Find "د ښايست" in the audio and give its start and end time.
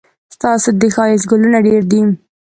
0.81-1.25